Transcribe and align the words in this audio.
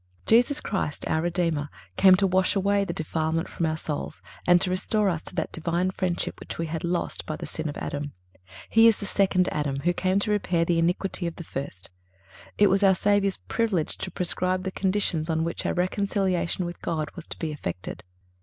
(336) 0.25 0.29
Jesus 0.47 0.61
Christ, 0.67 1.07
our 1.07 1.21
Redeemer, 1.21 1.69
came 1.95 2.15
to 2.15 2.25
wash 2.25 2.55
away 2.55 2.83
the 2.83 2.91
defilement 2.91 3.47
from 3.47 3.67
our 3.67 3.77
souls 3.77 4.19
and 4.47 4.59
to 4.59 4.71
restore 4.71 5.09
us 5.09 5.21
to 5.21 5.35
that 5.35 5.51
Divine 5.51 5.91
friendship 5.91 6.39
which 6.39 6.57
we 6.57 6.65
had 6.65 6.83
lost 6.83 7.27
by 7.27 7.35
the 7.35 7.45
sin 7.45 7.69
of 7.69 7.77
Adam. 7.77 8.11
He 8.67 8.87
is 8.87 8.97
the 8.97 9.05
second 9.05 9.47
Adam, 9.51 9.81
who 9.81 9.93
came 9.93 10.17
to 10.21 10.31
repair 10.31 10.65
the 10.65 10.79
iniquity 10.79 11.27
of 11.27 11.35
the 11.35 11.43
first. 11.43 11.91
It 12.57 12.65
was 12.65 12.81
our 12.81 12.95
Savior's 12.95 13.37
privilege 13.37 13.99
to 13.99 14.09
prescribe 14.09 14.63
the 14.63 14.71
conditions 14.71 15.29
on 15.29 15.43
which 15.43 15.67
our 15.67 15.73
reconciliation 15.75 16.65
with 16.65 16.81
God 16.81 17.11
was 17.15 17.27
to 17.27 17.37
be 17.37 17.51
effected. 17.51 18.03